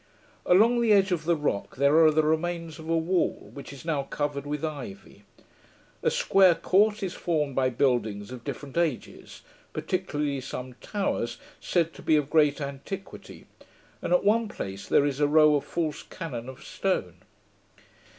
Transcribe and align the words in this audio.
Along 0.47 0.81
the 0.81 0.93
edge 0.93 1.11
of 1.11 1.25
the 1.25 1.35
rock, 1.35 1.75
there 1.75 2.03
are 2.03 2.09
the 2.09 2.23
remains 2.23 2.79
of 2.79 2.89
a 2.89 2.97
wall, 2.97 3.51
which 3.53 3.71
is 3.71 3.85
now 3.85 4.01
covered 4.01 4.47
with 4.47 4.65
ivy. 4.65 5.25
A 6.01 6.09
square 6.09 6.55
court 6.55 7.03
is 7.03 7.13
formed 7.13 7.53
by 7.53 7.69
buildings 7.69 8.31
of 8.31 8.43
different 8.43 8.79
ages, 8.79 9.43
particularly 9.73 10.41
some 10.41 10.73
towers, 10.81 11.37
said 11.59 11.93
to 11.93 12.01
be 12.01 12.15
of 12.15 12.31
great 12.31 12.59
antiquity; 12.59 13.45
and 14.01 14.11
at 14.11 14.23
one 14.23 14.47
place 14.47 14.87
there 14.87 15.05
is 15.05 15.19
a 15.19 15.27
row 15.27 15.53
of 15.53 15.65
false 15.65 16.01
cannon 16.01 16.49
of 16.49 16.63
stone. 16.63 17.17